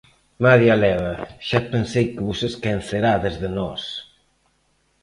[0.43, 1.13] Madía leva,
[1.47, 3.81] xa pensei que vos esquecerades de nós!